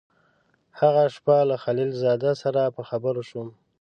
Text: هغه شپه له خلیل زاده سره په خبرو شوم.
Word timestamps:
هغه 0.79 1.03
شپه 1.15 1.37
له 1.49 1.55
خلیل 1.63 1.89
زاده 2.01 2.31
سره 2.41 2.61
په 2.75 2.81
خبرو 2.89 3.21
شوم. 3.29 3.47